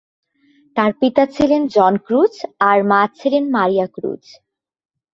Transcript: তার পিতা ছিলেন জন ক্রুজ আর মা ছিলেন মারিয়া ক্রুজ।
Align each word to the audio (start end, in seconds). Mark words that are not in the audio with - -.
তার 0.77 0.91
পিতা 0.99 1.23
ছিলেন 1.35 1.61
জন 1.67 1.93
ক্রুজ 2.05 2.33
আর 2.69 2.77
মা 2.83 3.01
ছিলেন 3.19 3.43
মারিয়া 3.51 3.87
ক্রুজ। 3.87 4.23